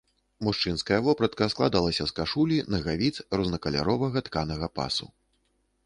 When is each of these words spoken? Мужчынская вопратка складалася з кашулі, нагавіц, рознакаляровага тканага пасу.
Мужчынская 0.45 0.97
вопратка 1.07 1.49
складалася 1.55 2.03
з 2.11 2.15
кашулі, 2.21 2.57
нагавіц, 2.75 3.13
рознакаляровага 3.41 4.19
тканага 4.31 4.67
пасу. 4.81 5.05